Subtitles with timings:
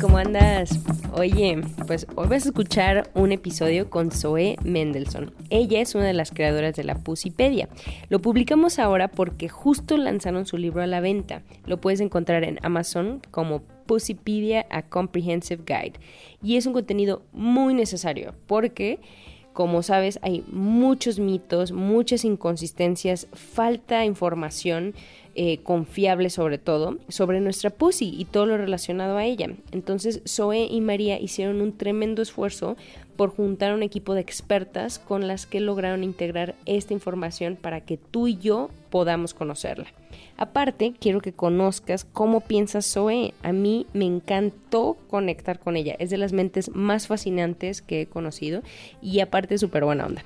[0.00, 0.78] ¿Cómo andas?
[1.14, 5.32] Oye, pues hoy vas a escuchar un episodio con Zoe Mendelssohn.
[5.50, 7.68] Ella es una de las creadoras de la Pusipedia.
[8.08, 11.42] Lo publicamos ahora porque justo lanzaron su libro a la venta.
[11.66, 15.94] Lo puedes encontrar en Amazon como Pusipedia A Comprehensive Guide.
[16.42, 19.00] Y es un contenido muy necesario porque
[19.58, 24.94] como sabes, hay muchos mitos, muchas inconsistencias, falta información
[25.40, 29.48] eh, confiable sobre todo sobre nuestra pussy y todo lo relacionado a ella.
[29.70, 32.76] Entonces Zoe y María hicieron un tremendo esfuerzo
[33.14, 37.98] por juntar un equipo de expertas con las que lograron integrar esta información para que
[37.98, 39.86] tú y yo podamos conocerla.
[40.36, 43.32] Aparte, quiero que conozcas cómo piensa Zoe.
[43.44, 45.94] A mí me encantó conectar con ella.
[46.00, 48.62] Es de las mentes más fascinantes que he conocido
[49.00, 50.24] y aparte súper buena onda.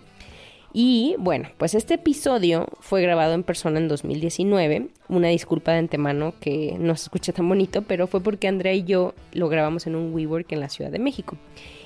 [0.73, 4.89] Y bueno, pues este episodio fue grabado en persona en 2019.
[5.09, 8.85] Una disculpa de antemano que no se escucha tan bonito, pero fue porque Andrea y
[8.85, 11.37] yo lo grabamos en un WeWork en la Ciudad de México.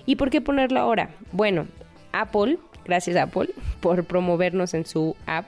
[0.06, 1.10] ¿Y por qué ponerlo ahora?
[1.32, 1.66] Bueno,
[2.12, 5.46] Apple, gracias Apple, por promovernos en su app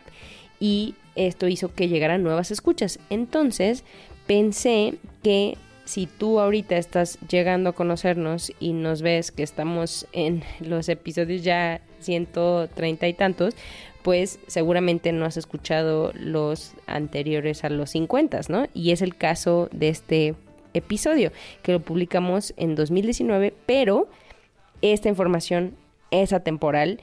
[0.59, 2.99] y esto hizo que llegaran nuevas escuchas.
[3.09, 3.85] Entonces
[4.27, 5.57] pensé que
[5.89, 11.43] si tú ahorita estás llegando a conocernos y nos ves que estamos en los episodios
[11.43, 13.55] ya 130 y tantos,
[14.03, 18.67] pues seguramente no has escuchado los anteriores a los 50, ¿no?
[18.75, 20.35] Y es el caso de este
[20.75, 24.09] episodio, que lo publicamos en 2019, pero
[24.83, 25.75] esta información
[26.11, 27.01] es atemporal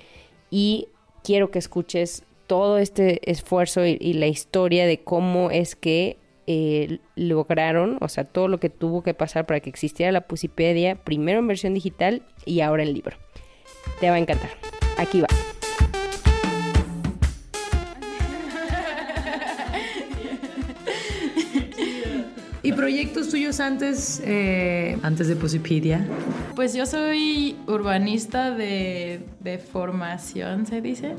[0.52, 0.90] y
[1.24, 7.98] quiero que escuches todo este esfuerzo y, la historia de cómo es que eh, lograron,
[8.02, 11.48] o sea, todo lo que tuvo que pasar para que existiera la Pusipedia, primero en
[11.48, 13.18] versión digital y ahora en libro.
[14.00, 14.50] Te va a encantar.
[14.98, 15.28] Aquí va.
[22.66, 26.04] ¿Y proyectos tuyos antes, eh, antes de Pusipedia?
[26.56, 31.14] Pues yo soy urbanista de, de formación, se dice.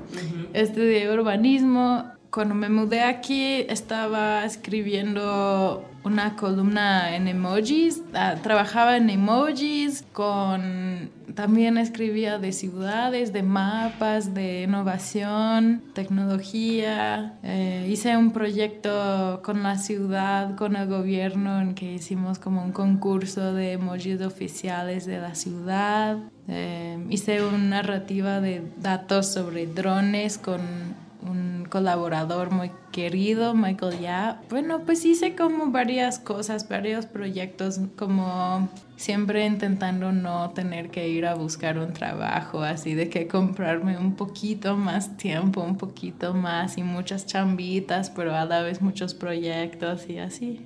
[0.55, 2.16] Estudié urbanismo.
[2.37, 8.03] Cuando me mudé aquí estaba escribiendo una columna en emojis.
[8.13, 17.39] Ah, trabajaba en emojis con también escribía de ciudades, de mapas, de innovación, tecnología.
[17.43, 22.73] Eh, hice un proyecto con la ciudad, con el gobierno, en que hicimos como un
[22.73, 26.19] concurso de emojis oficiales de la ciudad.
[26.49, 30.61] Eh, hice una narrativa de datos sobre drones con
[31.27, 34.41] un colaborador muy querido, Michael Ya.
[34.49, 41.27] Bueno, pues hice como varias cosas, varios proyectos, como siempre intentando no tener que ir
[41.27, 46.79] a buscar un trabajo, así de que comprarme un poquito más tiempo, un poquito más
[46.79, 50.65] y muchas chambitas, pero a la vez muchos proyectos y así.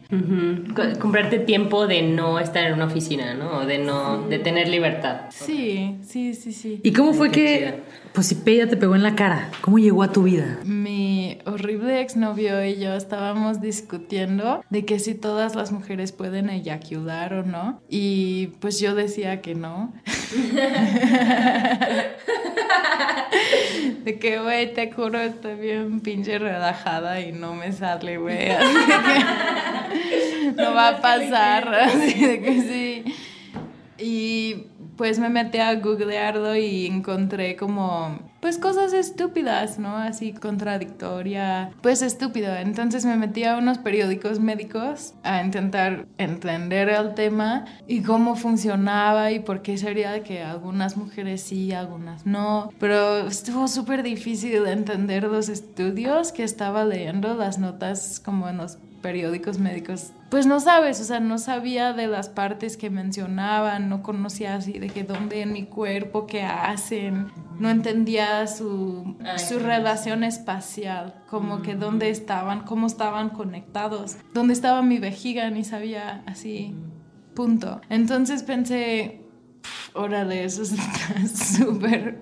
[1.01, 3.67] Comprarte tiempo de no estar en una oficina, ¿no?
[3.67, 5.23] De no, de tener libertad.
[5.31, 6.81] Sí, sí, sí, sí.
[6.85, 7.81] ¿Y cómo fue que
[8.13, 9.51] Posipedia te pegó en la cara?
[9.61, 10.59] ¿Cómo llegó a tu vida?
[10.65, 17.33] Mi horrible exnovio y yo estábamos discutiendo de que si todas las mujeres pueden eyacular
[17.33, 17.81] o no.
[17.89, 19.95] Y pues yo decía que no.
[24.05, 28.51] de que, güey, te juro, estoy bien pinche relajada y no me sale, güey.
[28.51, 31.75] Así que no va a pasar.
[31.75, 33.03] Así de que sí.
[33.97, 34.67] Y
[34.99, 39.97] pues me metí a googlearlo y encontré como pues cosas estúpidas, ¿no?
[39.97, 42.55] Así contradictoria, pues estúpido.
[42.55, 49.31] Entonces me metí a unos periódicos médicos a intentar entender el tema y cómo funcionaba
[49.31, 52.71] y por qué sería que algunas mujeres sí, algunas no.
[52.79, 58.79] Pero estuvo súper difícil entender los estudios que estaba leyendo, las notas como en los
[59.01, 64.03] periódicos médicos, pues no sabes, o sea, no sabía de las partes que mencionaban, no
[64.03, 67.27] conocía así de que dónde en mi cuerpo, qué hacen,
[67.59, 74.83] no entendía su, su relación espacial, como que dónde estaban, cómo estaban conectados, dónde estaba
[74.83, 76.75] mi vejiga, ni sabía así,
[77.35, 77.81] punto.
[77.89, 79.23] Entonces pensé,
[79.95, 82.21] órale, eso está súper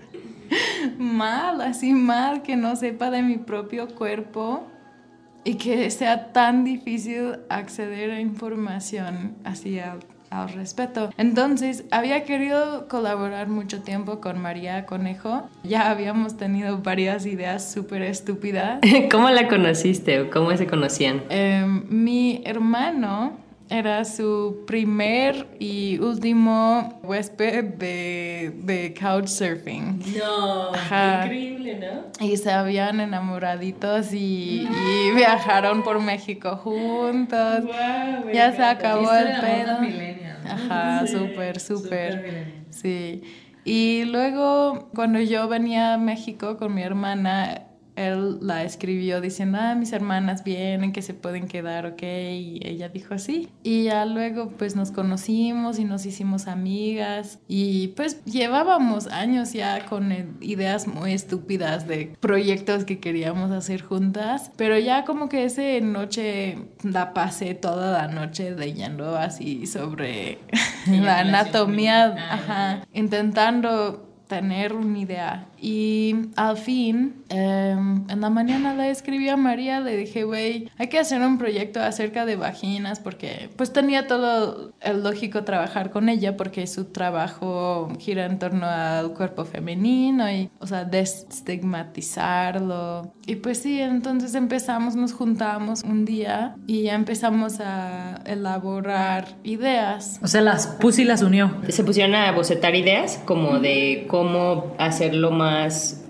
[0.98, 4.66] mal, así mal, que no sepa de mi propio cuerpo
[5.48, 11.08] y que sea tan difícil acceder a información así al, al respeto.
[11.16, 15.48] Entonces, había querido colaborar mucho tiempo con María Conejo.
[15.64, 18.80] Ya habíamos tenido varias ideas súper estúpidas.
[19.10, 21.22] ¿Cómo la conociste o cómo se conocían?
[21.30, 23.32] Em, mi hermano
[23.70, 30.02] era su primer y último huésped de, de couchsurfing.
[30.18, 31.22] No, Ajá.
[31.24, 32.26] increíble, ¿no?
[32.26, 37.64] Y se habían enamoraditos y, y viajaron por México juntos.
[38.32, 39.78] ya se acabó el pedo.
[40.44, 42.24] Ajá, súper, súper.
[42.70, 43.22] Sí.
[43.64, 47.67] Y luego, cuando yo venía a México con mi hermana,
[47.98, 52.88] él la escribió diciendo, ah, mis hermanas vienen, que se pueden quedar, ok, y ella
[52.88, 53.48] dijo sí.
[53.62, 59.86] Y ya luego pues nos conocimos y nos hicimos amigas y pues llevábamos años ya
[59.86, 65.44] con eh, ideas muy estúpidas de proyectos que queríamos hacer juntas, pero ya como que
[65.44, 70.38] esa noche la pasé toda la noche leyendo así sobre
[70.86, 75.46] la anatomía, ajá, intentando tener una idea.
[75.60, 77.76] Y al fin, eh,
[78.08, 81.80] en la mañana le escribí a María, le dije, güey, hay que hacer un proyecto
[81.80, 87.88] acerca de vaginas porque pues tenía todo el lógico trabajar con ella porque su trabajo
[87.98, 93.12] gira en torno al cuerpo femenino y, o sea, desestigmatizarlo.
[93.26, 100.18] Y pues sí, entonces empezamos, nos juntamos un día y ya empezamos a elaborar ideas.
[100.22, 101.56] O sea, las Pussy las unió.
[101.68, 105.47] Se pusieron a bocetar ideas como de cómo hacerlo más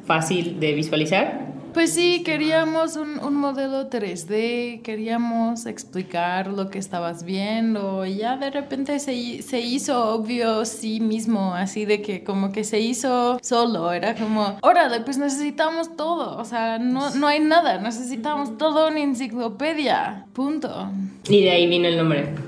[0.07, 1.49] fácil de visualizar.
[1.75, 8.37] Pues sí, queríamos un, un, modelo 3D, queríamos explicar lo que estabas viendo y ya
[8.37, 13.39] de repente se, se, hizo obvio sí mismo, así de que como que se hizo
[13.43, 18.89] solo, era como, órale, pues necesitamos todo, o sea, no, no hay nada, necesitamos todo
[18.89, 20.91] una enciclopedia, punto.
[21.29, 22.48] Y de ahí vino el nombre.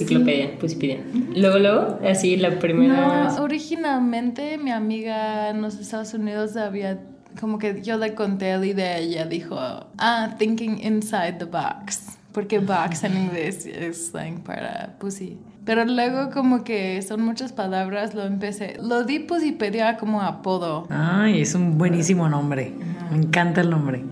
[0.00, 0.56] Enciclopedia, sí.
[0.58, 1.00] Pusipedia.
[1.36, 3.30] Luego, luego, así la primera.
[3.30, 7.00] No, originalmente mi amiga en los Estados Unidos había
[7.40, 12.18] como que yo le conté la idea y ella dijo, ah, thinking inside the box.
[12.32, 15.38] Porque box en inglés es slang para pussy.
[15.64, 20.88] Pero luego como que son muchas palabras, lo empecé, lo di Pusipedia como apodo.
[20.90, 22.72] Ay, es un buenísimo nombre.
[23.12, 24.02] Me encanta el nombre.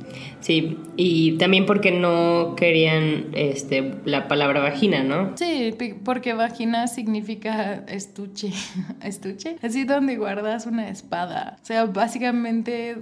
[0.41, 5.37] Sí, y también porque no querían este, la palabra vagina, ¿no?
[5.37, 5.75] Sí,
[6.05, 8.53] porque vagina significa estuche,
[9.03, 11.57] estuche, así donde guardas una espada.
[11.63, 12.99] O sea, básicamente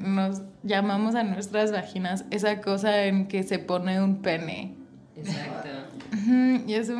[0.00, 4.74] nos llamamos a nuestras vaginas esa cosa en que se pone un pene.
[5.16, 5.68] Exacto.
[6.66, 6.94] Y eso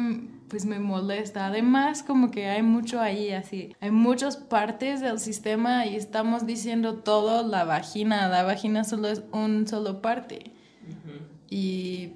[0.53, 1.47] pues me molesta.
[1.47, 3.75] Además, como que hay mucho ahí, así.
[3.81, 8.29] Hay muchas partes del sistema y estamos diciendo todo la vagina.
[8.29, 10.53] La vagina solo es un solo parte.
[10.87, 11.21] Uh -huh.
[11.49, 12.13] Y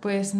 [0.00, 0.32] pues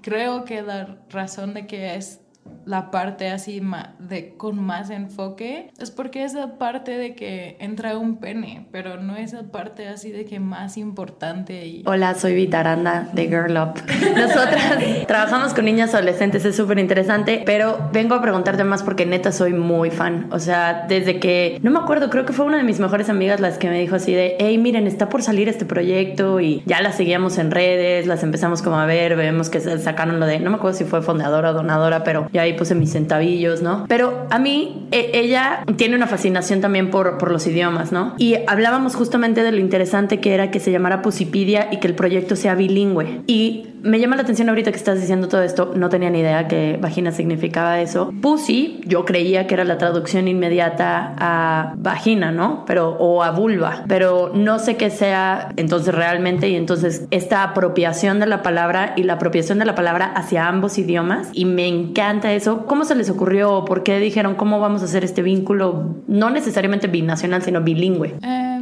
[0.00, 2.22] creo que la razón de que es
[2.64, 3.60] la parte así
[3.98, 8.98] de, con más enfoque es porque es la parte de que entra un pene, pero
[8.98, 11.66] no es la parte así de que más importante.
[11.66, 11.82] Y...
[11.86, 13.74] Hola, soy Vitaranda de Girl Up.
[14.16, 19.32] Nosotras trabajamos con niñas adolescentes, es súper interesante, pero vengo a preguntarte más porque neta
[19.32, 20.28] soy muy fan.
[20.32, 23.40] O sea, desde que, no me acuerdo, creo que fue una de mis mejores amigas
[23.40, 26.80] las que me dijo así de, hey, miren, está por salir este proyecto y ya
[26.82, 30.50] las seguíamos en redes, las empezamos como a ver, vemos que sacaron lo de, no
[30.50, 33.84] me acuerdo si fue fundadora o donadora, pero ya ahí puse mis centavillos, ¿no?
[33.88, 38.14] Pero a mí, e ella tiene una fascinación también por, por los idiomas, ¿no?
[38.18, 41.94] Y hablábamos justamente de lo interesante que era que se llamara Pusipedia y que el
[41.94, 43.22] proyecto sea bilingüe.
[43.26, 46.48] Y me llama la atención ahorita que estás diciendo todo esto, no tenía ni idea
[46.48, 48.12] que vagina significaba eso.
[48.20, 52.64] Pussy, yo creía que era la traducción inmediata a vagina, ¿no?
[52.66, 58.20] Pero, o a vulva, pero no sé qué sea entonces realmente y entonces esta apropiación
[58.20, 62.19] de la palabra y la apropiación de la palabra hacia ambos idiomas y me encanta
[62.28, 62.66] eso.
[62.66, 63.64] ¿Cómo se les ocurrió?
[63.64, 68.14] ¿Por qué dijeron cómo vamos a hacer este vínculo no necesariamente binacional, sino bilingüe?
[68.22, 68.59] Um,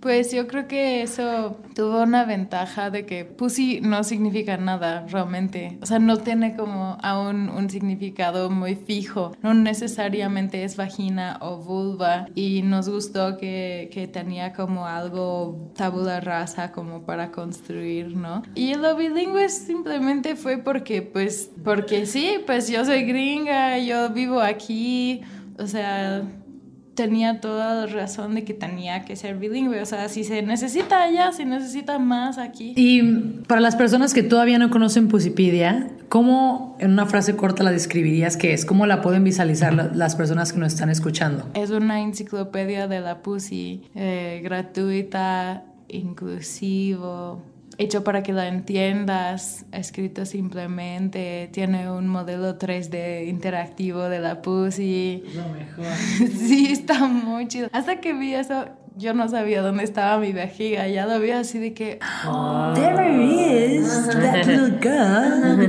[0.00, 5.78] pues yo creo que eso tuvo una ventaja de que pussy no significa nada realmente.
[5.82, 9.32] O sea, no tiene como aún un significado muy fijo.
[9.42, 12.26] No necesariamente es vagina o vulva.
[12.34, 18.42] Y nos gustó que, que tenía como algo tabula rasa como para construir, ¿no?
[18.54, 24.40] Y lo bilingüe simplemente fue porque, pues, porque sí, pues yo soy gringa, yo vivo
[24.40, 25.22] aquí.
[25.58, 26.22] O sea,
[26.98, 29.80] tenía toda la razón de que tenía que ser bilingüe.
[29.80, 32.74] O sea, si se necesita allá, se necesita más aquí.
[32.76, 33.02] Y
[33.46, 38.36] para las personas que todavía no conocen Pusipedia, ¿cómo en una frase corta la describirías
[38.36, 38.64] que es?
[38.64, 41.48] ¿Cómo la pueden visualizar la, las personas que nos están escuchando?
[41.54, 47.44] Es una enciclopedia de la Pussy, eh, gratuita, inclusivo.
[47.78, 55.22] Hecho para que la entiendas, escrito simplemente, tiene un modelo 3D interactivo de la pussy.
[55.34, 55.96] Lo mejor.
[56.38, 57.68] sí, está muy chido.
[57.72, 58.66] Hasta que vi eso,
[58.96, 62.00] yo no sabía dónde estaba mi vejiga, ya lo vi así de que...
[62.74, 65.68] There it is, that little girl.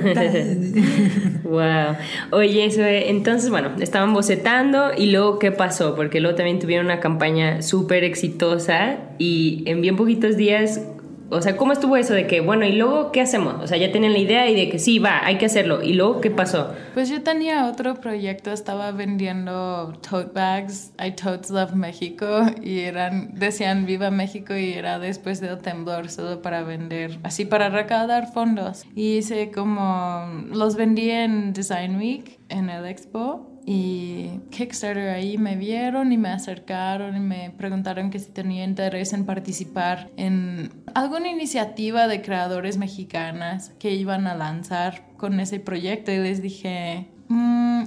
[1.50, 1.96] Wow.
[2.32, 5.96] Oye, eso, entonces, bueno, estaban bocetando y luego, ¿qué pasó?
[5.96, 10.80] Porque luego también tuvieron una campaña súper exitosa y en bien poquitos días,
[11.30, 13.56] o sea, ¿cómo estuvo eso de que, bueno, y luego, ¿qué hacemos?
[13.62, 15.84] O sea, ya tienen la idea y de que sí, va, hay que hacerlo.
[15.84, 16.74] ¿Y luego qué pasó?
[16.94, 23.32] Pues yo tenía otro proyecto, estaba vendiendo tote bags, I Totes Love México, y eran,
[23.34, 28.86] decían Viva México y era después del temblor, solo para vender, así para recaudar fondos.
[28.96, 35.56] Y hice como, los vendí en Design Week, en el Expo, y Kickstarter ahí me
[35.56, 41.30] vieron y me acercaron y me preguntaron que si tenía interés en participar en alguna
[41.30, 47.84] iniciativa de creadores mexicanas que iban a lanzar con ese proyecto y les dije, mm,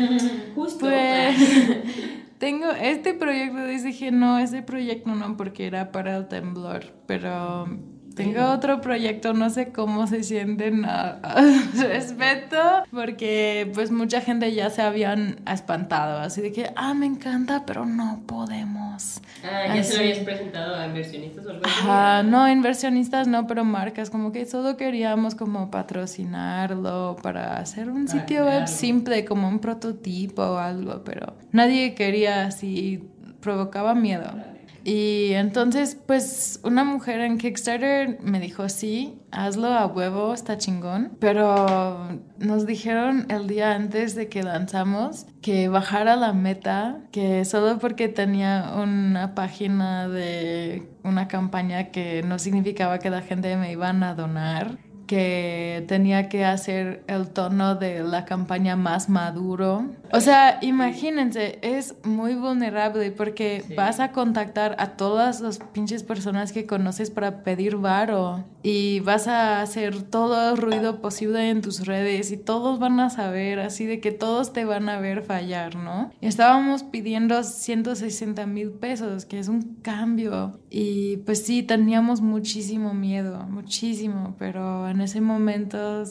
[0.54, 0.86] Justo.
[0.86, 1.36] pues
[2.38, 7.68] tengo este proyecto, les dije, no, ese proyecto no, porque era para el temblor, pero
[8.16, 11.34] tengo otro proyecto, no sé cómo se sienten a, a
[11.74, 12.56] respeto,
[12.90, 17.84] porque pues mucha gente ya se habían espantado, así de que, ah, me encanta, pero
[17.84, 19.20] no podemos.
[19.44, 21.74] Ah, ¿ya se lo habías presentado a inversionistas o algo así?
[21.78, 28.08] Ajá, no, inversionistas no, pero marcas, como que solo queríamos como patrocinarlo para hacer un
[28.08, 33.02] sitio web simple, como un prototipo o algo, pero nadie quería así,
[33.40, 34.55] provocaba miedo.
[34.88, 41.16] Y entonces, pues una mujer en Kickstarter me dijo, sí, hazlo a huevo, está chingón.
[41.18, 47.80] Pero nos dijeron el día antes de que lanzamos que bajara la meta, que solo
[47.80, 54.04] porque tenía una página de una campaña que no significaba que la gente me iban
[54.04, 59.86] a donar que tenía que hacer el tono de la campaña más maduro.
[60.12, 66.52] O sea, imagínense, es muy vulnerable porque vas a contactar a todas las pinches personas
[66.52, 71.86] que conoces para pedir varo y vas a hacer todo el ruido posible en tus
[71.86, 75.76] redes y todos van a saber, así de que todos te van a ver fallar,
[75.76, 76.10] ¿no?
[76.20, 80.58] Estábamos pidiendo 160 mil pesos, que es un cambio.
[80.70, 86.04] Y pues sí, teníamos muchísimo miedo, muchísimo, pero en ese momento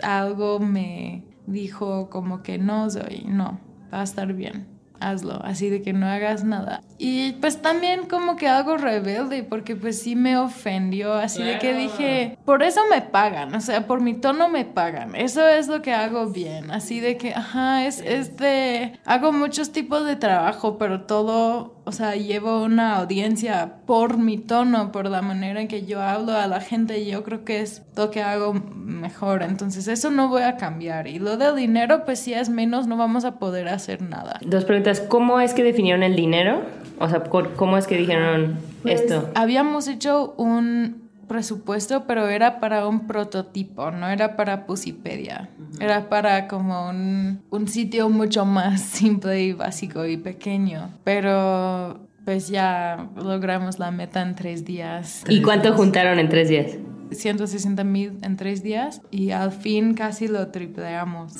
[0.00, 3.58] algo me dijo como que no, Zoe, no,
[3.92, 4.68] va a estar bien.
[5.00, 6.82] Hazlo, así de que no hagas nada.
[6.98, 11.74] Y pues también como que algo rebelde, porque pues sí me ofendió, así de que
[11.74, 15.82] dije, por eso me pagan, o sea, por mi tono me pagan, eso es lo
[15.82, 20.78] que hago bien, así de que, ajá, es, es de, hago muchos tipos de trabajo,
[20.78, 25.86] pero todo, o sea, llevo una audiencia por mi tono, por la manera en que
[25.86, 29.86] yo hablo a la gente, y yo creo que es lo que hago mejor, entonces
[29.88, 31.06] eso no voy a cambiar.
[31.06, 34.40] Y lo del dinero, pues si es menos, no vamos a poder hacer nada.
[34.44, 35.00] Dos preguntas.
[35.00, 36.62] ¿Cómo es que definieron el dinero?
[36.98, 39.30] O sea, ¿cómo- ¿cómo es que dijeron Pues, esto?
[39.34, 45.50] Habíamos hecho un presupuesto, pero era para un prototipo, no era para Pusipedia.
[45.80, 50.90] Era para como un, un sitio mucho más simple y básico y pequeño.
[51.04, 55.22] Pero pues ya logramos la meta en tres días.
[55.28, 56.76] ¿Y cuánto juntaron en tres días?
[57.12, 61.32] 160 mil en tres días y al fin casi lo tripleamos.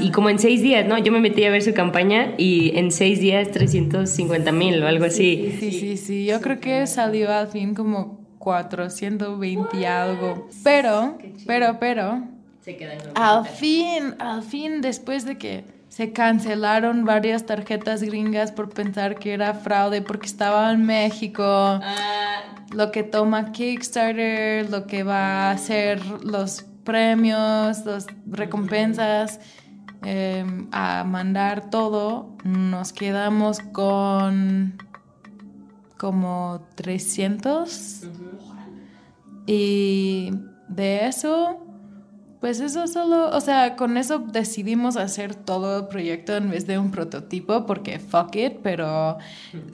[0.00, 0.98] Y como en seis días, ¿no?
[0.98, 5.04] Yo me metí a ver su campaña y en seis días 350 mil o algo
[5.04, 5.56] así.
[5.60, 6.26] Sí, sí, sí.
[6.26, 10.48] Yo creo que salió al fin como 420 y algo.
[10.62, 12.22] Pero, pero, pero,
[12.60, 18.68] Se quedan al fin, al fin, después de que se cancelaron varias tarjetas gringas por
[18.68, 21.80] pensar que era fraude porque estaba en México,
[22.72, 29.40] lo que toma Kickstarter, lo que va a hacer los premios, las recompensas,
[30.04, 34.76] eh, a mandar todo, nos quedamos con
[36.04, 38.02] como 300
[39.46, 40.32] y
[40.68, 41.64] de eso
[42.40, 46.78] pues eso solo, o sea, con eso decidimos hacer todo el proyecto en vez de
[46.78, 49.16] un prototipo porque fuck it, pero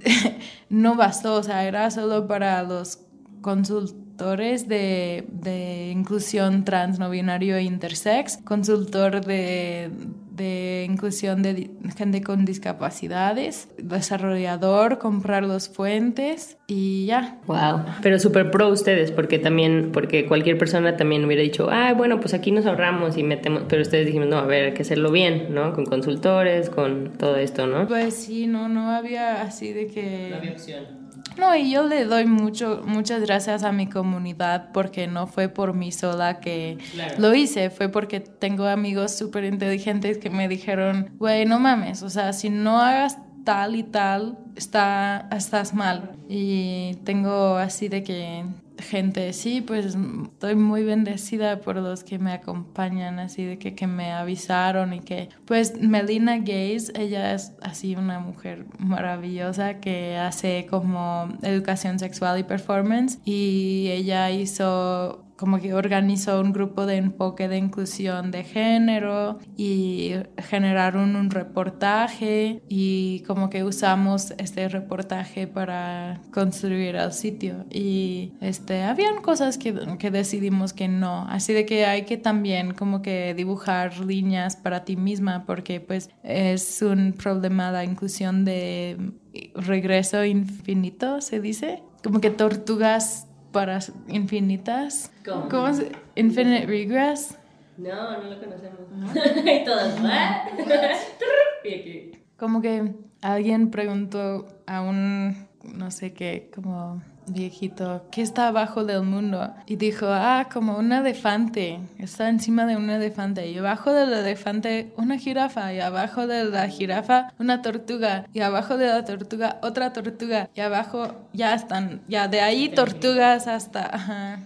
[0.69, 3.01] no bastó, o sea, era solo para los
[3.41, 9.91] consultores de, de inclusión trans, no binario e intersex, consultor de,
[10.31, 17.39] de inclusión de gente con discapacidades, desarrollador, comprar los fuentes y ya.
[17.47, 17.85] Wow.
[18.03, 22.35] Pero súper pro ustedes, porque también, porque cualquier persona también hubiera dicho, ah, bueno, pues
[22.35, 25.53] aquí nos ahorramos y metemos, pero ustedes dijimos, no, a ver, hay que hacerlo bien,
[25.53, 25.73] ¿no?
[25.73, 27.87] Con consultores, con todo esto, ¿no?
[27.89, 30.51] Pues sí, no, no había así de que...
[30.53, 31.00] opción.
[31.37, 35.75] No, y yo le doy mucho, muchas gracias a mi comunidad porque no fue por
[35.75, 36.79] mí sola que
[37.19, 42.11] lo hice, fue porque tengo amigos súper inteligentes que me dijeron, güey, no mames, o
[42.11, 46.13] sea, si no hagas tal y tal, está, estás mal.
[46.29, 48.45] Y tengo así de que
[48.81, 53.87] gente, sí, pues estoy muy bendecida por los que me acompañan, así de que, que
[53.87, 60.67] me avisaron y que, pues Melina Gaze, ella es así una mujer maravillosa que hace
[60.69, 67.49] como educación sexual y performance y ella hizo como que organizó un grupo de enfoque
[67.49, 76.21] de inclusión de género y generaron un reportaje y como que usamos este reportaje para
[76.31, 77.65] construir el sitio.
[77.71, 81.27] Y este habían cosas que, que decidimos que no.
[81.31, 86.11] Así de que hay que también como que dibujar líneas para ti misma porque pues
[86.23, 89.15] es un problema la inclusión de
[89.55, 91.83] regreso infinito se dice.
[92.03, 93.79] Como que tortugas para
[94.09, 95.13] infinitas.
[95.25, 95.49] ¿Cómo?
[95.49, 95.93] ¿Cómo se?
[96.15, 97.37] Infinite Regress.
[97.77, 98.81] No, no lo conocemos.
[99.45, 99.97] y todas,
[101.65, 102.13] y aquí.
[102.37, 109.03] Como que alguien preguntó a un, no sé qué, como viejito, ¿qué está abajo del
[109.03, 109.53] mundo?
[109.67, 114.93] Y dijo, ah, como un elefante, está encima de un elefante, y abajo del elefante
[114.97, 119.93] una jirafa, y abajo de la jirafa una tortuga, y abajo de la tortuga otra
[119.93, 124.41] tortuga, y abajo ya están, ya de ahí tortugas hasta, ajá,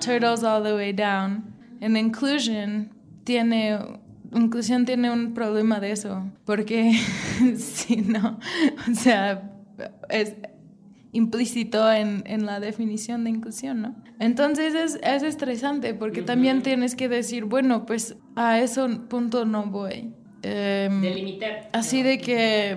[0.00, 1.44] turtles all the way down.
[1.80, 2.90] En inclusion
[3.24, 3.78] tiene
[4.34, 6.92] inclusión tiene un problema de eso, porque
[7.56, 8.38] si no,
[8.90, 9.50] o sea,
[10.08, 10.34] es
[11.18, 13.96] implícito en, en, la definición de inclusión, ¿no?
[14.18, 16.26] Entonces es, es estresante porque uh -huh.
[16.26, 20.14] también tienes que decir, bueno, pues a ese punto no voy.
[20.42, 21.68] Delimitar.
[21.72, 22.76] Así de que...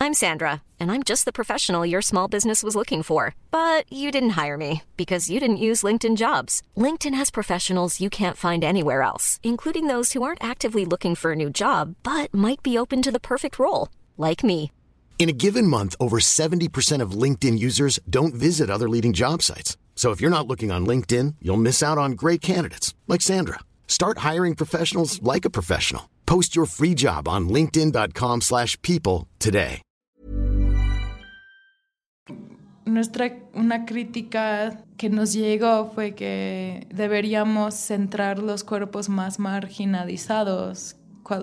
[0.00, 3.36] I'm Sandra, and I'm just the professional your small business was looking for.
[3.52, 6.60] But you didn't hire me because you didn't use LinkedIn jobs.
[6.76, 11.32] LinkedIn has professionals you can't find anywhere else, including those who aren't actively looking for
[11.32, 14.72] a new job, but might be open to the perfect role, like me.
[15.22, 19.76] In a given month, over 70% of LinkedIn users don't visit other leading job sites.
[19.94, 23.60] So if you're not looking on LinkedIn, you'll miss out on great candidates like Sandra.
[23.86, 26.08] Start hiring professionals like a professional.
[26.26, 29.80] Post your free job on linkedin.com/people today.
[32.84, 40.96] Nuestra una crítica que nos llegó fue que deberíamos centrar los cuerpos más marginalizados,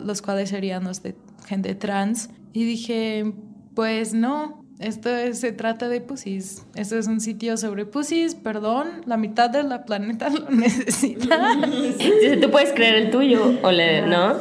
[0.03, 1.15] los cuales serían los de
[1.47, 2.29] gente trans.
[2.51, 3.33] Y dije,
[3.73, 6.65] pues no, esto es, se trata de pussies.
[6.75, 11.57] Esto es un sitio sobre pussies, perdón, la mitad de la planeta lo necesita.
[12.41, 14.35] Tú puedes creer el tuyo, o le, ¿no?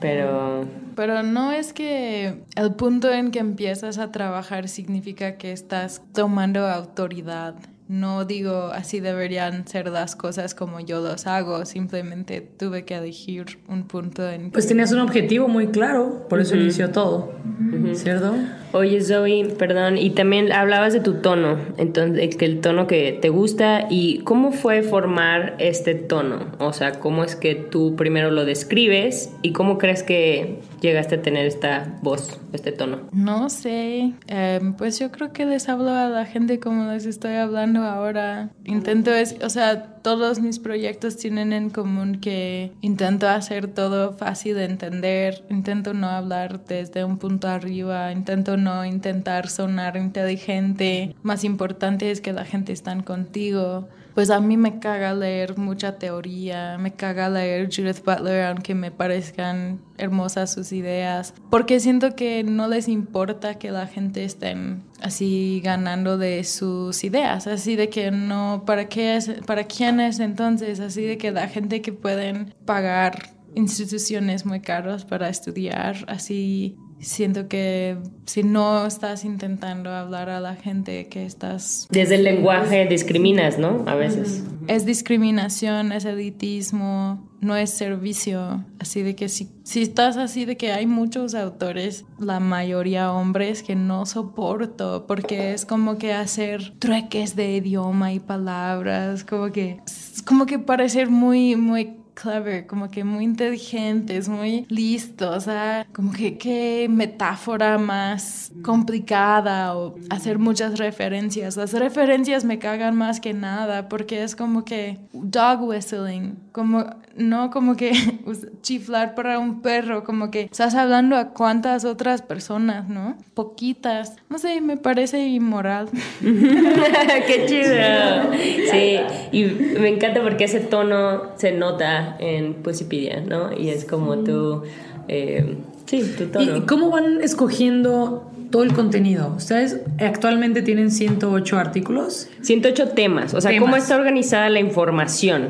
[0.00, 0.64] Pero...
[0.94, 6.68] Pero no es que el punto en que empiezas a trabajar significa que estás tomando
[6.68, 7.56] autoridad.
[7.94, 13.58] No digo así deberían ser las cosas como yo los hago, simplemente tuve que elegir
[13.68, 14.50] un punto en...
[14.50, 16.62] Pues tenías un objetivo muy claro, por eso uh -huh.
[16.62, 17.94] inició todo, uh -huh.
[17.94, 18.34] ¿cierto?
[18.74, 23.86] Oye Zoe, perdón, y también hablabas de tu tono, entonces el tono que te gusta
[23.88, 29.32] y cómo fue formar este tono, o sea, cómo es que tú primero lo describes
[29.42, 33.02] y cómo crees que llegaste a tener esta voz, este tono.
[33.12, 37.34] No sé, eh, pues yo creo que les hablo a la gente como les estoy
[37.34, 38.50] hablando ahora.
[38.64, 44.54] Intento, es, o sea, todos mis proyectos tienen en común que intento hacer todo fácil
[44.54, 51.42] de entender, intento no hablar desde un punto arriba, intento no intentar sonar inteligente, más
[51.42, 53.88] importante es que la gente está contigo.
[54.14, 58.92] Pues a mí me caga leer mucha teoría, me caga leer Judith Butler, aunque me
[58.92, 64.54] parezcan hermosas sus ideas, porque siento que no les importa que la gente esté
[65.00, 70.20] así ganando de sus ideas, así de que no, ¿para qué es, para quién es
[70.20, 70.78] entonces?
[70.78, 77.48] Así de que la gente que pueden pagar instituciones muy caras para estudiar, así siento
[77.48, 81.86] que si no estás intentando hablar a la gente que estás...
[81.90, 83.84] Desde el lenguaje discriminas, ¿no?
[83.86, 84.42] A veces.
[84.66, 88.64] Es discriminación, es elitismo, no es servicio.
[88.78, 93.62] Así de que si, si estás así de que hay muchos autores, la mayoría hombres,
[93.62, 99.80] que no soporto, porque es como que hacer trueques de idioma y palabras, como que,
[100.24, 106.12] como que parecer muy, muy clever, como que muy inteligentes, muy listos, o sea, como
[106.12, 111.56] que qué metáfora más complicada o hacer muchas referencias.
[111.56, 117.50] Las referencias me cagan más que nada porque es como que dog whistling, como no
[117.50, 117.92] como que
[118.62, 123.16] chiflar para un perro, como que estás hablando a cuántas otras personas, ¿no?
[123.34, 124.16] Poquitas.
[124.28, 125.88] No sé, me parece inmoral.
[126.20, 128.32] Qué chido.
[128.70, 128.98] Sí,
[129.32, 129.44] y
[129.78, 133.56] me encanta porque ese tono se nota en Pusipedia, ¿no?
[133.56, 134.62] Y es como tú...
[135.08, 136.56] Eh, sí, tu tono.
[136.56, 139.34] ¿Y cómo van escogiendo todo el contenido?
[139.36, 142.28] Ustedes actualmente tienen 108 artículos.
[142.42, 145.48] 108 temas, o sea, ¿cómo está organizada la información?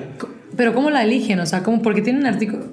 [0.56, 1.40] Pero ¿cómo la eligen?
[1.40, 1.82] O sea, ¿cómo?
[1.82, 2.66] Porque tienen artículos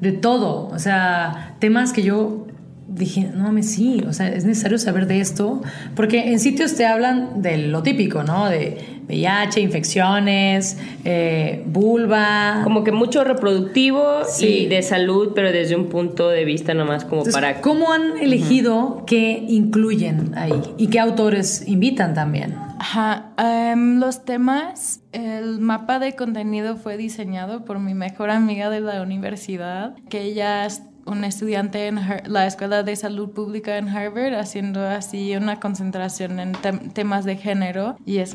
[0.00, 2.46] de todo, o sea, temas que yo
[2.88, 5.62] dije, no mames, sí, o sea, es necesario saber de esto,
[5.94, 8.48] porque en sitios te hablan de lo típico, ¿no?
[8.48, 12.60] De VIH, infecciones, eh, vulva.
[12.64, 17.24] Como que mucho reproductivo y de salud, pero desde un punto de vista nomás como
[17.24, 17.60] para...
[17.60, 22.54] ¿Cómo han elegido qué incluyen ahí y qué autores invitan también?
[22.78, 28.80] Ajá, em, los temas, el mapa de contenido fue diseñado por mi mejor amiga de
[28.80, 30.68] la universidad, que ella
[31.06, 36.52] una estudiante en la Escuela de Salud Pública en Harvard haciendo así una concentración en
[36.92, 38.34] temas de género y es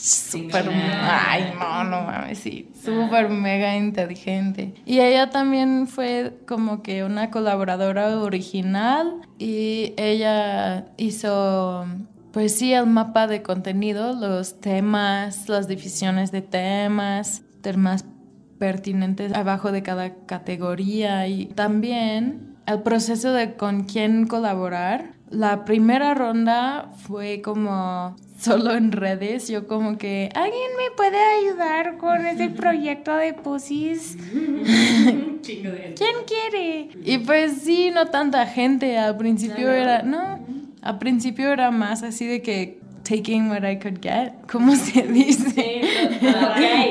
[0.00, 2.70] súper ay no no mames sí.
[2.82, 4.74] Súper mega inteligente.
[4.86, 11.86] Y ella también fue como que una colaboradora original y ella hizo
[12.32, 18.04] pues sí el mapa de contenido los temas las divisiones de temas temas
[18.58, 21.26] pertinentes abajo de cada categoría.
[21.28, 25.14] Y también el proceso de con quién colaborar.
[25.30, 31.98] La primera ronda fue como solo en redes, yo como que, ¿alguien me puede ayudar
[31.98, 34.16] con ese proyecto de pusis?
[35.42, 36.88] ¿Quién quiere?
[37.04, 40.38] Y pues sí, no tanta gente, al principio era, no,
[40.82, 45.82] al principio era más así de que taking what I could get, ¿cómo se dice?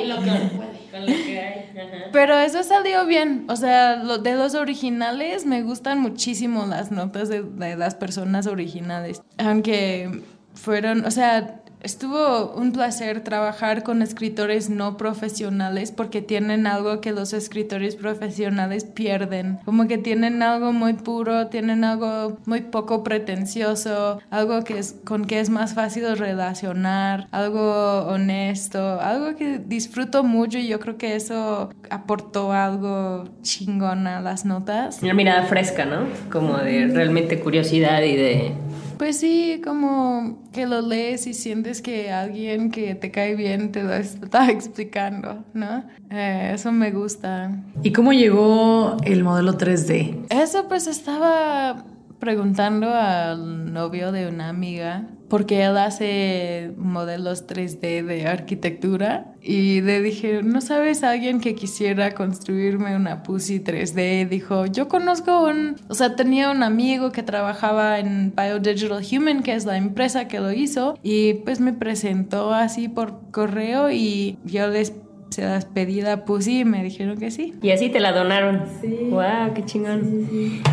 [0.05, 0.67] lo que
[2.11, 3.45] pero eso salió bien.
[3.49, 8.47] O sea, lo, de los originales me gustan muchísimo las notas de, de las personas
[8.47, 9.21] originales.
[9.37, 10.23] Aunque
[10.57, 17.11] fueron, o sea, Estuvo un placer trabajar con escritores no profesionales porque tienen algo que
[17.11, 19.59] los escritores profesionales pierden.
[19.63, 25.25] Como que tienen algo muy puro, tienen algo muy poco pretencioso, algo que es, con
[25.25, 31.15] que es más fácil relacionar, algo honesto, algo que disfruto mucho y yo creo que
[31.15, 35.03] eso aportó algo chingón a las notas.
[35.03, 36.07] Una mirada fresca, ¿no?
[36.31, 38.51] Como de realmente curiosidad y de
[38.97, 43.83] pues sí, como que lo lees y sientes que alguien que te cae bien te
[43.83, 45.83] lo está explicando, ¿no?
[46.09, 47.51] Eh, eso me gusta.
[47.83, 50.25] ¿Y cómo llegó el modelo 3D?
[50.29, 51.85] Eso pues estaba
[52.19, 60.01] preguntando al novio de una amiga porque él hace modelos 3D de arquitectura y le
[60.01, 64.27] dije, ¿no sabes alguien que quisiera construirme una pussy 3D?
[64.29, 69.53] Dijo, yo conozco un, o sea, tenía un amigo que trabajaba en Biodigital Human, que
[69.53, 74.67] es la empresa que lo hizo, y pues me presentó así por correo y yo
[74.67, 74.93] les
[75.29, 77.53] se las pedí la Pussy y me dijeron que sí.
[77.61, 78.63] Y así te la donaron.
[78.81, 79.09] Sí.
[79.09, 79.53] ¡Wow!
[79.53, 80.29] ¡Qué chingón!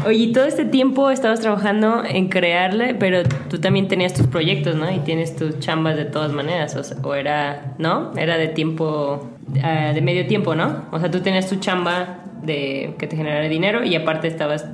[0.06, 4.90] Oye, todo este tiempo estabas trabajando en crearle, pero tú también tenías tus proyectos, ¿no?
[4.90, 6.76] Y tienes tus chambas de todas maneras.
[7.02, 8.12] O, era, ¿no?
[8.16, 9.28] Era de tiempo,
[9.62, 10.84] ah, de medio tiempo, ¿no?
[10.92, 14.66] O sea, tú tenías tu chamba de que te generara dinero y aparte estabas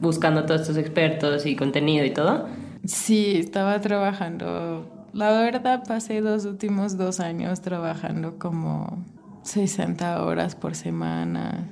[0.00, 2.48] buscando todos estos expertos y contenido y todo.
[2.84, 9.04] Sí, estaba trabajando la verdad, pasé los últimos dos años trabajando como
[9.42, 11.68] 60 horas por semana.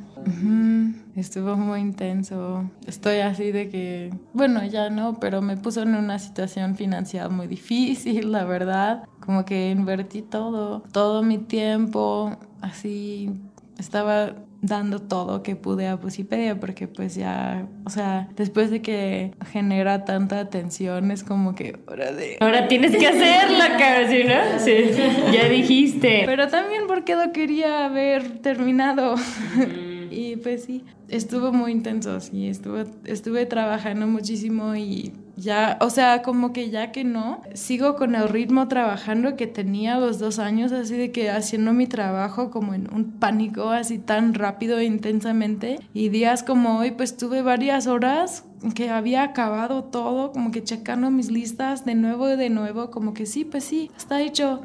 [1.16, 2.70] Estuvo muy intenso.
[2.86, 7.46] Estoy así de que, bueno, ya no, pero me puso en una situación financiera muy
[7.46, 9.04] difícil, la verdad.
[9.20, 13.30] Como que invertí todo, todo mi tiempo, así.
[13.78, 19.32] Estaba dando todo que pude a Pusipedia porque pues ya, o sea, después de que
[19.50, 22.36] genera tanta atención es como que ahora de...
[22.40, 24.58] Ahora tienes que hacerla, casi, ¿no?
[24.58, 24.90] Sí,
[25.32, 26.22] ya dijiste.
[26.26, 29.14] Pero también porque lo quería haber terminado.
[30.10, 36.22] y pues sí, estuvo muy intenso, sí, estuve, estuve trabajando muchísimo y ya, o sea,
[36.22, 40.70] como que ya que no, sigo con el ritmo trabajando que tenía los dos años,
[40.72, 45.80] así de que haciendo mi trabajo como en un pánico, así tan rápido e intensamente.
[45.94, 51.10] Y días como hoy, pues tuve varias horas que había acabado todo, como que checando
[51.10, 54.60] mis listas de nuevo y de nuevo, como que sí, pues sí, está hecho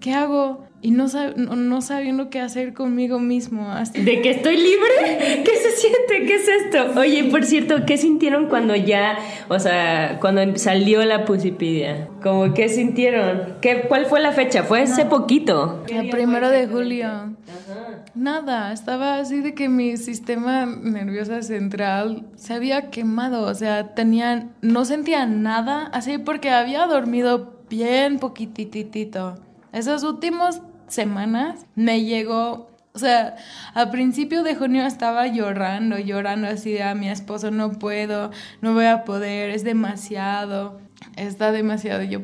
[0.00, 0.66] ¿qué hago?
[0.82, 3.68] Y no, sab no, no, sabiendo qué hacer conmigo mismo.
[3.92, 5.42] ¿De que estoy libre?
[5.44, 6.26] ¿Qué se siente?
[6.26, 6.98] ¿Qué es esto?
[6.98, 12.08] Oye, por cierto, ¿qué sintieron cuando ya, o sea, cuando salió la Pusipedia?
[12.22, 13.56] ¿Cómo qué sintieron?
[13.60, 14.62] ¿Qué, ¿Cuál fue la fecha?
[14.62, 15.84] Fue hace poquito.
[15.86, 17.06] El primero de julio.
[17.06, 18.04] Ajá.
[18.14, 24.48] Nada, estaba así de que mi sistema nervioso central se había quemado, o sea, tenía,
[24.62, 29.36] no sentía nada, así porque había dormido bien poquititito.
[29.72, 33.36] Esos últimos semanas me llegó, o sea,
[33.74, 38.30] a principio de junio estaba llorando, llorando así de a mi esposo no puedo,
[38.60, 40.80] no voy a poder, es demasiado,
[41.16, 42.20] está demasiado, yo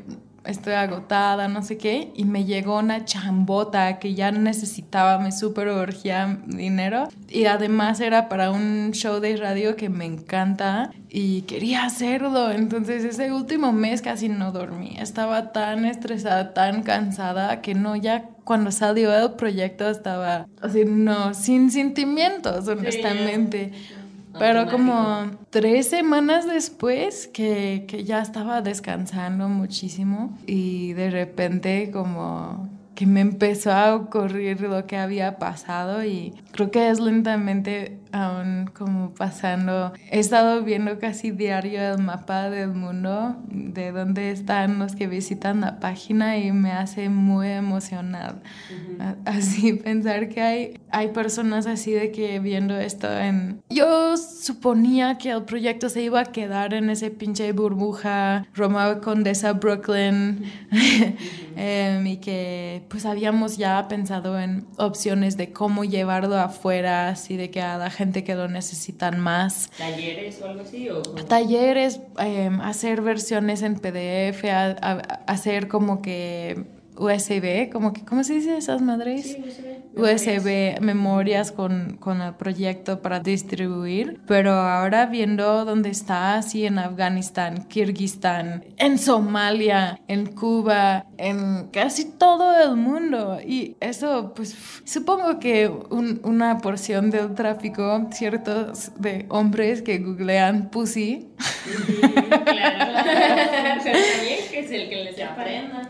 [0.47, 5.69] estoy agotada, no sé qué, y me llegó una chambota que ya necesitaba, me super
[5.69, 11.85] urgía dinero, y además era para un show de radio que me encanta y quería
[11.85, 17.97] hacerlo, entonces ese último mes casi no dormí, estaba tan estresada, tan cansada, que no,
[17.97, 23.73] ya cuando salió el proyecto estaba así, no, sin sentimientos, honestamente.
[23.75, 23.96] Sí.
[24.39, 32.69] Pero como tres semanas después que, que, ya estaba descansando muchísimo y de repente como
[32.97, 38.71] que me empezó a ocurrir lo que había pasado y creo que es lentamente aún
[38.73, 39.93] como pasando.
[40.11, 45.61] He estado viendo casi diario el mapa del mundo, de dónde están los que visitan
[45.61, 48.43] la página y me hace muy emocional.
[48.71, 49.17] Uh -huh.
[49.25, 53.63] Así pensar que hay, hay personas así de que viendo esto en...
[53.71, 59.53] Yo suponía que el proyecto se iba a quedar en ese pinche burbuja Roma Condesa
[59.53, 67.37] Brooklyn um, y que pues habíamos ya pensado en opciones de cómo llevarlo afuera, así
[67.37, 69.71] de que a la gente que lo necesitan más.
[69.79, 70.89] ¿Talleres o algo así?
[70.89, 71.03] O...
[71.03, 74.93] Talleres, eh, hacer versiones en PDF, a, a,
[75.27, 79.25] hacer como que USB, como que, ¿cómo se dice esas madres?
[79.25, 79.77] Sí, USB.
[79.97, 86.79] USB, memorias con, con el proyecto para distribuir, pero ahora viendo dónde está, así en
[86.79, 93.39] Afganistán, Kirguistán, en Somalia, en Cuba, en casi todo el mundo.
[93.41, 94.55] Y eso, pues,
[94.85, 101.29] supongo que un, una porción del tráfico, ciertos de hombres que googlean pussy.
[102.45, 102.87] claro.
[104.51, 105.89] que es el que les aprendan.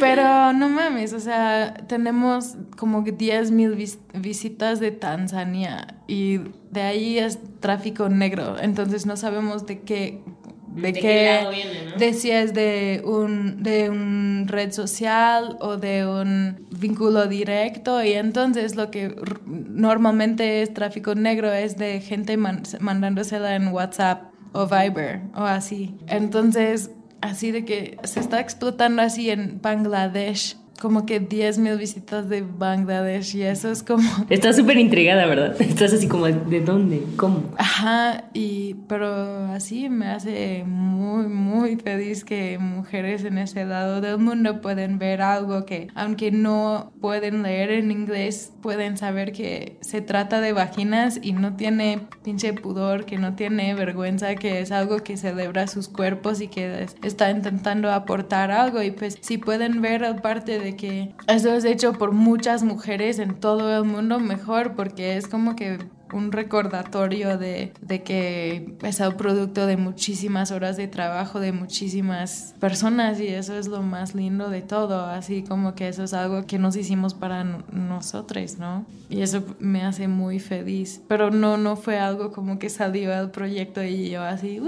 [0.00, 0.22] Pero
[0.52, 6.38] no mames, o sea, tenemos como que 10 mil vis visitas de Tanzania y
[6.70, 10.22] de ahí es tráfico negro, entonces no sabemos de qué
[10.68, 11.96] de, ¿De qué, qué lado viene, ¿no?
[11.96, 18.12] de si es de un de un red social o de un vínculo directo y
[18.12, 24.66] entonces lo que normalmente es tráfico negro es de gente man mandándosela en WhatsApp o
[24.66, 25.94] Viber o así.
[26.06, 32.28] Entonces, así de que se está explotando así en Bangladesh como que 10 mil visitas
[32.28, 34.08] de Bangladesh y eso es como...
[34.30, 35.56] Estás súper intrigada, ¿verdad?
[35.60, 37.02] Estás así como, ¿de dónde?
[37.16, 37.42] ¿Cómo?
[37.58, 44.18] Ajá, y, pero así me hace muy, muy feliz que mujeres en ese lado del
[44.18, 50.00] mundo pueden ver algo que, aunque no pueden leer en inglés, pueden saber que se
[50.00, 54.98] trata de vaginas y no tiene pinche pudor, que no tiene vergüenza, que es algo
[54.98, 60.02] que celebra sus cuerpos y que está intentando aportar algo y pues si pueden ver
[60.02, 64.74] el parte de que eso es hecho por muchas mujeres en todo el mundo, mejor,
[64.74, 65.78] porque es como que
[66.12, 72.54] un recordatorio de, de, que es el producto de muchísimas horas de trabajo de muchísimas
[72.60, 76.46] personas y eso es lo más lindo de todo, así como que eso es algo
[76.46, 78.86] que nos hicimos para nosotros, ¿no?
[79.08, 83.30] Y eso me hace muy feliz, pero no, no fue algo como que salió el
[83.30, 84.60] proyecto y yo así,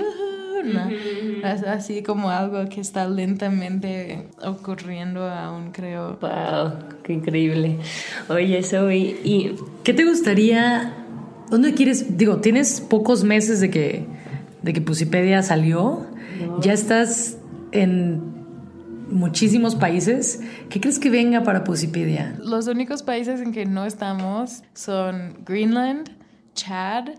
[0.65, 0.89] no.
[1.45, 6.19] Es así como algo que está lentamente ocurriendo aún, creo.
[6.21, 6.73] Wow,
[7.03, 7.79] qué increíble.
[8.29, 11.00] Oye, Zoe, ¿y qué te gustaría
[11.51, 12.17] ¿Dónde quieres?
[12.17, 14.07] Digo, tienes pocos meses de que,
[14.63, 16.07] de que Pusipedia salió.
[16.41, 16.61] No.
[16.61, 17.39] Ya estás
[17.73, 18.23] en
[19.11, 20.41] muchísimos países.
[20.69, 22.37] ¿Qué crees que venga para Pusipedia?
[22.39, 26.11] Los únicos países en que no estamos son Greenland,
[26.55, 27.11] Chad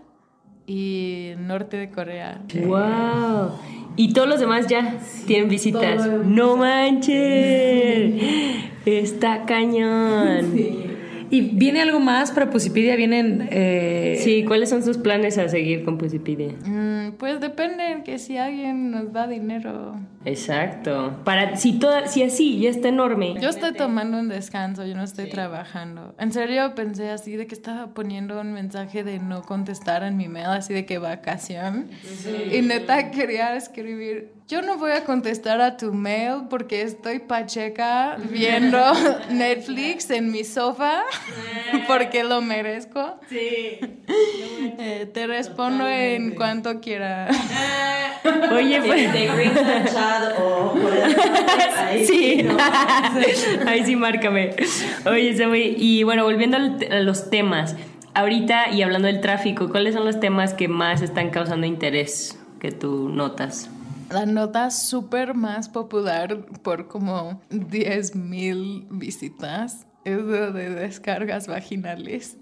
[0.66, 2.40] y norte de Corea.
[2.66, 3.50] ¡Wow!
[3.96, 6.08] Y todos los demás ya tienen visitas.
[6.24, 8.22] ¡No manches!
[8.86, 10.52] Está cañón.
[10.54, 10.91] Sí.
[11.32, 12.94] ¿Y viene algo más para Pusipedia?
[12.94, 13.48] ¿Vienen...?
[13.50, 14.20] Eh...
[14.22, 16.52] Sí, ¿cuáles son sus planes a seguir con Pusipedia?
[16.66, 19.96] Mm, pues depende que si alguien nos da dinero.
[20.26, 21.20] Exacto.
[21.24, 23.34] Para, si, toda, si así ya está enorme.
[23.40, 25.30] Yo estoy tomando un descanso, yo no estoy sí.
[25.30, 26.14] trabajando.
[26.18, 30.28] En serio pensé así de que estaba poniendo un mensaje de no contestar en mi
[30.28, 31.88] mail, así de que vacación.
[32.04, 32.58] Sí.
[32.58, 38.16] Y neta quería escribir yo no voy a contestar a tu mail porque estoy pacheca
[38.30, 38.78] viendo
[39.30, 41.02] Netflix en mi sofá
[41.86, 43.18] porque lo merezco.
[43.28, 43.78] Sí.
[44.08, 47.28] Eh, te respondo en cuanto quiera.
[48.52, 49.12] Oye, pues...
[49.12, 49.52] De Green
[49.86, 51.16] Chat o por el-
[51.78, 52.46] ahí Sí,
[53.66, 54.54] ahí sí, márcame.
[55.06, 57.74] Oye, Zoe, y bueno, volviendo a los temas,
[58.14, 62.70] ahorita y hablando del tráfico, ¿cuáles son los temas que más están causando interés que
[62.70, 63.70] tú notas?
[64.12, 72.36] La nota súper más popular por como 10 mil visitas es lo de descargas vaginales.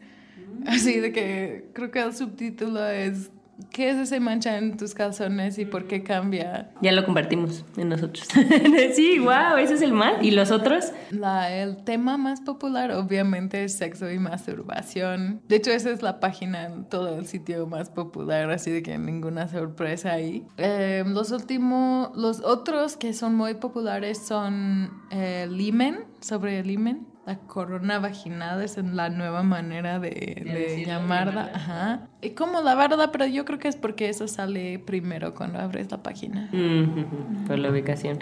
[0.66, 3.30] Así de que creo que el subtítulo es
[3.70, 6.70] ¿Qué es ese mancha en tus calzones y por qué cambia?
[6.80, 8.28] Ya lo compartimos en nosotros.
[8.94, 10.22] sí, wow, ese es el más.
[10.22, 10.92] ¿Y los otros?
[11.10, 15.42] La, el tema más popular obviamente es sexo y masturbación.
[15.48, 18.96] De hecho, esa es la página en todo el sitio más popular, así de que
[18.98, 20.46] ninguna sorpresa ahí.
[20.56, 27.09] Eh, los últimos, los otros que son muy populares son eh, limen, sobre el limen.
[27.30, 31.48] La corona vaginal es la nueva manera de, de llamarla.
[31.54, 32.08] Ajá.
[32.20, 36.02] Y como lavarla, pero yo creo que es porque eso sale primero cuando abres la
[36.02, 36.48] página.
[36.50, 38.18] Mm, Por la ubicación.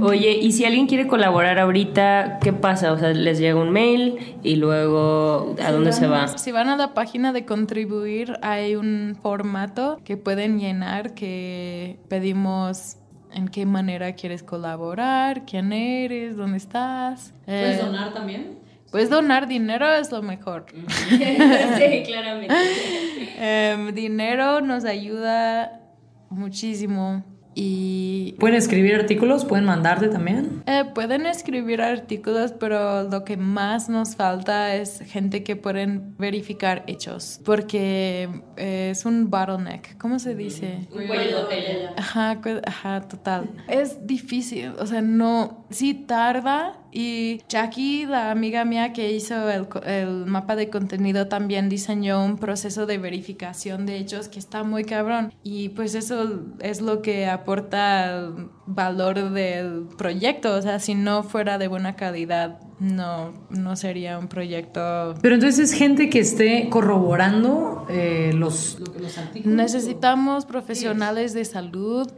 [0.00, 2.92] Oye, y si alguien quiere colaborar ahorita, ¿qué pasa?
[2.92, 6.28] O sea, les llega un mail y luego, ¿a dónde se va?
[6.28, 12.98] Si van a la página de contribuir, hay un formato que pueden llenar que pedimos
[13.34, 17.34] en qué manera quieres colaborar, quién eres, dónde estás.
[17.44, 18.58] ¿Puedes Eh, donar también?
[18.90, 20.66] Puedes donar dinero, es lo mejor.
[21.08, 22.54] sí, claramente.
[23.36, 25.80] Em, dinero nos ayuda
[26.30, 30.62] muchísimo y Pueden escribir artículos, pueden mandarte también.
[30.66, 36.82] Eh, pueden escribir artículos, pero lo que más nos falta es gente que pueden verificar
[36.86, 39.96] hechos, porque eh, es un bottleneck.
[39.98, 40.88] ¿Cómo se dice?
[41.96, 43.50] Ajá, cu- ajá, total.
[43.68, 49.68] Es difícil, o sea, no, sí tarda y Jackie, la amiga mía que hizo el,
[49.68, 54.62] co- el mapa de contenido, también diseñó un proceso de verificación de hechos que está
[54.62, 60.78] muy cabrón y pues eso es lo que aporta el valor del proyecto, o sea,
[60.78, 66.08] si no fuera de buena calidad, no, no sería un proyecto Pero entonces es gente
[66.10, 69.56] que esté corroborando eh, los, los artículos.
[69.56, 72.10] Necesitamos profesionales de salud.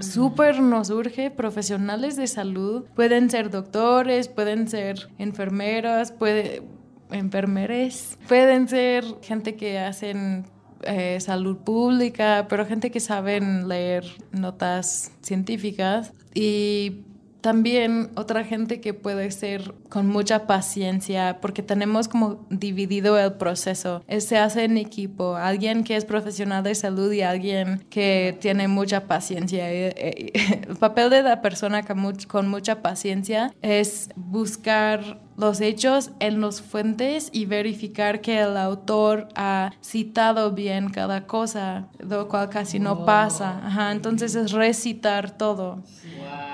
[0.00, 2.84] Súper nos urge profesionales de salud.
[2.94, 6.62] Pueden ser doctores, pueden ser enfermeras, puede,
[7.10, 10.46] enfermeres, pueden ser gente que hacen
[10.82, 17.04] eh, salud pública, pero gente que saben leer notas científicas y
[17.48, 24.04] también otra gente que puede ser con mucha paciencia, porque tenemos como dividido el proceso.
[24.18, 29.06] Se hace en equipo, alguien que es profesional de salud y alguien que tiene mucha
[29.06, 29.72] paciencia.
[29.72, 36.40] Eh, eh, El papel de la persona con mucha paciencia es buscar los hechos en
[36.40, 42.80] las fuentes y verificar que el autor ha citado bien cada cosa, lo cual casi
[42.80, 43.64] no pasa.
[43.64, 45.78] Ajá, entonces es recitar todo,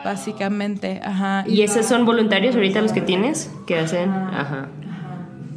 [0.04, 1.00] básicamente.
[1.02, 1.44] Ajá.
[1.48, 3.50] ¿Y esos son voluntarios ahorita los que tienes?
[3.66, 4.10] que hacen?
[4.10, 4.68] Ajá.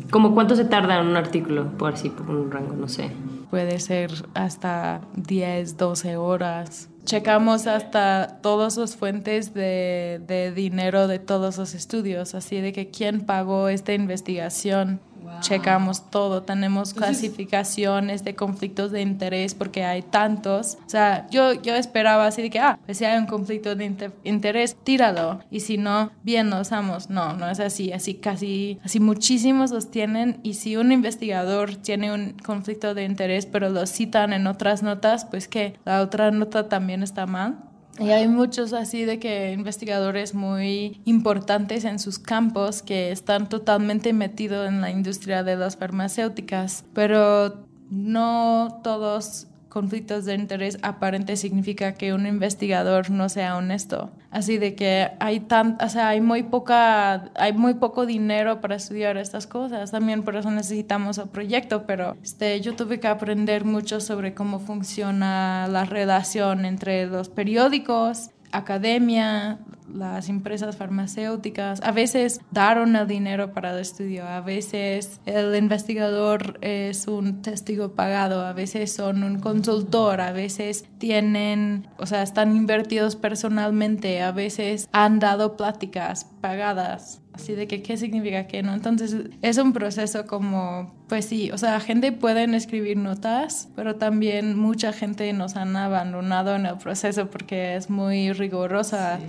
[0.09, 1.77] ¿Cómo cuánto se tarda un artículo?
[1.77, 3.11] Por así, por un rango, no sé.
[3.49, 6.89] puede ser hasta 10, 12 horas.
[7.07, 12.91] Checamos hasta todas las fuentes de, de dinero de todos los estudios, así de que
[12.91, 14.99] quién pagó esta investigación.
[15.41, 20.77] Checamos todo, tenemos clasificaciones de conflictos de interés porque hay tantos.
[20.85, 23.85] O sea, yo, yo esperaba así de que, ah, pues si hay un conflicto de
[23.85, 25.39] inter- interés, tíralo.
[25.51, 27.09] Y si no, bien, lo usamos.
[27.09, 27.91] No, no es así.
[27.93, 30.39] Así casi, así muchísimos los tienen.
[30.43, 35.25] Y si un investigador tiene un conflicto de interés, pero lo citan en otras notas,
[35.25, 37.57] pues que la otra nota también está mal.
[37.99, 44.13] Y hay muchos así de que investigadores muy importantes en sus campos que están totalmente
[44.13, 49.47] metidos en la industria de las farmacéuticas, pero no todos
[49.77, 54.09] conflictos de interés aparente significa que un investigador no sea honesto.
[54.31, 58.75] Así de que hay tan, o sea, hay muy poca, hay muy poco dinero para
[58.75, 59.91] estudiar estas cosas.
[59.91, 64.57] También por eso necesitamos el proyecto, pero este, yo tuve que aprender mucho sobre cómo
[64.57, 69.59] funciona la relación entre los periódicos, academia,
[69.93, 71.81] las empresas farmacéuticas.
[71.81, 77.93] A veces daron el dinero para el estudio, a veces el investigador es un testigo
[77.93, 84.31] pagado, a veces son un consultor, a veces tienen, o sea, están invertidos personalmente, a
[84.31, 87.21] veces han dado pláticas pagadas.
[87.37, 88.73] Así de que, ¿qué significa que no?
[88.73, 94.57] Entonces, es un proceso como, pues sí, o sea, gente puede escribir notas, pero también
[94.57, 99.19] mucha gente nos han abandonado en el proceso porque es muy rigurosa.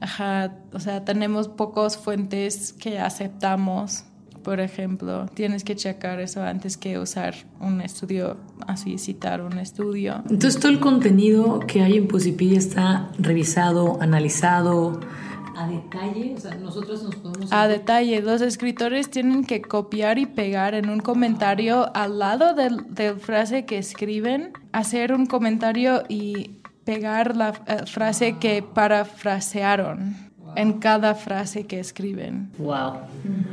[0.00, 4.06] Ajá, o sea, tenemos pocos fuentes que aceptamos.
[4.42, 10.16] Por ejemplo, tienes que checar eso antes que usar un estudio, así citar un estudio.
[10.28, 14.98] Entonces todo el contenido que hay en Pusipedia está revisado, analizado,
[15.56, 17.52] a detalle, o sea, nosotros nos podemos...
[17.52, 22.94] A detalle, los escritores tienen que copiar y pegar en un comentario al lado del,
[22.94, 30.74] del frase que escriben, hacer un comentario y pegar la eh, frase que parafrasearon en
[30.74, 32.50] cada frase que escriben.
[32.58, 32.94] Wow.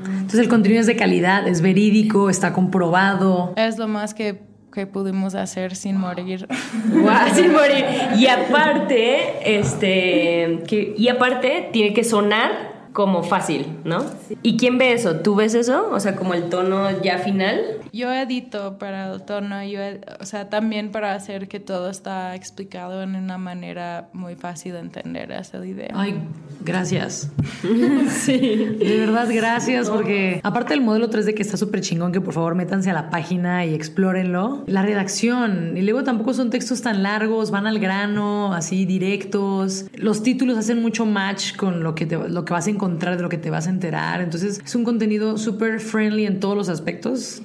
[0.03, 3.53] Entonces el contenido es de calidad, es verídico, está comprobado.
[3.55, 4.41] Es lo más que,
[4.79, 6.47] que pudimos hacer sin morir.
[6.89, 7.85] Wow, sin morir.
[8.17, 14.03] Y aparte, este, que, y aparte tiene que sonar como fácil, ¿no?
[14.41, 15.17] ¿Y quién ve eso?
[15.17, 15.89] ¿Tú ves eso?
[15.91, 17.61] O sea, como el tono ya final.
[17.93, 19.79] Yo edito para el tono, yo,
[20.19, 24.79] o sea, también para hacer que todo está explicado en una manera muy fácil de
[24.79, 25.89] entender esa idea.
[25.93, 26.15] Ay,
[26.63, 27.31] gracias.
[28.09, 28.37] sí.
[28.79, 32.55] De verdad, gracias, porque aparte del modelo 3D que está súper chingón, que por favor
[32.55, 34.63] métanse a la página y explórenlo.
[34.67, 39.85] La redacción, y luego tampoco son textos tan largos, van al grano, así directos.
[39.95, 43.21] Los títulos hacen mucho match con lo que, te- lo que vas a encontrar, de
[43.21, 44.21] lo que te vas a enterar.
[44.21, 47.41] Entonces, es un contenido súper friendly en todos los aspectos.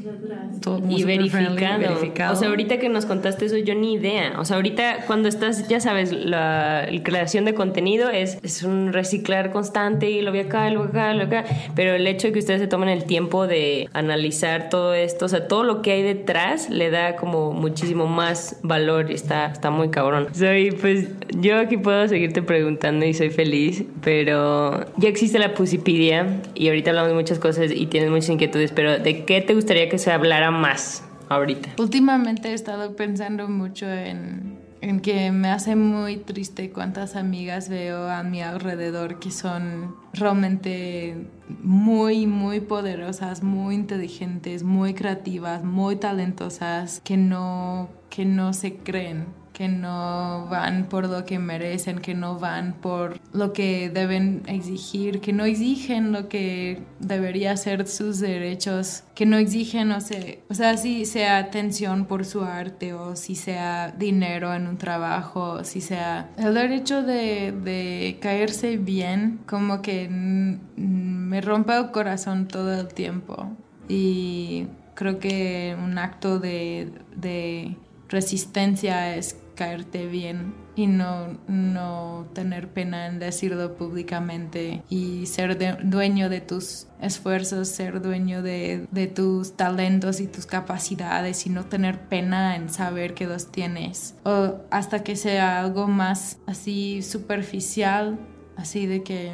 [0.61, 1.79] Todo como Y súper friendly, verificado.
[1.79, 2.33] verificado.
[2.33, 4.39] O sea, ahorita que nos contaste eso, yo ni idea.
[4.39, 8.93] O sea, ahorita cuando estás, ya sabes, la, la creación de contenido es, es un
[8.93, 11.49] reciclar constante y lo voy acá, lo voy acá, lo voy acá.
[11.75, 15.29] Pero el hecho de que ustedes se tomen el tiempo de analizar todo esto, o
[15.29, 19.71] sea, todo lo que hay detrás le da como muchísimo más valor y está, está
[19.71, 20.29] muy cabrón.
[20.33, 21.09] Soy, pues,
[21.41, 26.91] yo aquí puedo seguirte preguntando y soy feliz, pero ya existe la Pusipedia y ahorita
[26.91, 30.13] hablamos de muchas cosas y tienes muchas inquietudes, pero ¿de qué te gustaría que se
[30.13, 31.71] hablara más ahorita?
[31.79, 38.09] Últimamente he estado pensando mucho en, en que me hace muy triste cuántas amigas veo
[38.09, 41.17] a mi alrededor que son realmente
[41.63, 49.44] muy, muy poderosas, muy inteligentes, muy creativas, muy talentosas, que no, que no se creen
[49.55, 55.21] que no van por lo que merecen, que no van por lo que deben exigir,
[55.21, 60.19] que no exigen lo que debería ser sus derechos, que no exigen, o sea,
[60.51, 65.63] o sea, si sea atención por su arte o si sea dinero en un trabajo,
[65.63, 72.81] si sea el derecho de, de caerse bien, como que me rompe el corazón todo
[72.81, 73.53] el tiempo.
[73.89, 77.77] Y creo que un acto de, de
[78.15, 86.29] resistencia es caerte bien y no, no tener pena en decirlo públicamente y ser dueño
[86.29, 92.01] de tus esfuerzos, ser dueño de, de tus talentos y tus capacidades y no tener
[92.09, 94.15] pena en saber que los tienes.
[94.25, 98.19] O hasta que sea algo más así superficial,
[98.57, 99.33] así de que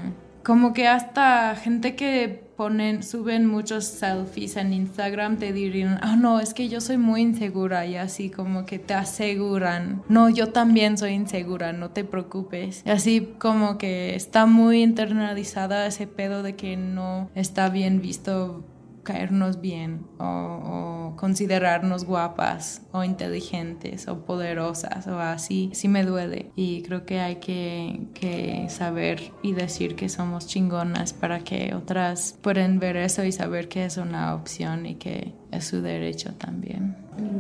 [0.51, 6.41] como que hasta gente que ponen, suben muchos selfies en Instagram te dirían, ah, no,
[6.41, 10.99] es que yo soy muy insegura y así como que te aseguran, no, yo también
[10.99, 12.83] soy insegura, no te preocupes.
[12.85, 18.65] Y así como que está muy internalizada ese pedo de que no está bien visto
[19.03, 26.51] caernos bien o, o considerarnos guapas o inteligentes o poderosas o así, sí me duele
[26.57, 32.39] y creo que hay que, que saber y decir que somos chingonas para que otras
[32.41, 36.97] puedan ver eso y saber que es una opción y que es su derecho también.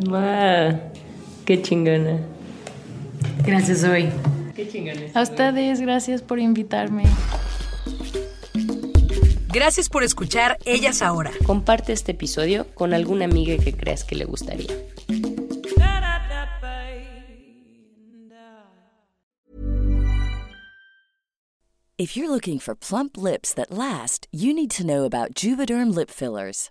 [0.06, 0.78] ¡Wow!
[1.44, 2.18] ¡Qué chingona!
[3.44, 4.08] Gracias, hoy.
[4.54, 5.00] ¡Qué chingona!
[5.14, 7.04] A ustedes, gracias por invitarme.
[9.52, 11.32] Gracias por escuchar Ellas Ahora.
[11.44, 14.68] Comparte este episodio con alguna amiga que creas que le gustaría.
[21.98, 26.10] If you're looking for plump lips that last, you need to know about Juvederm lip
[26.10, 26.70] fillers.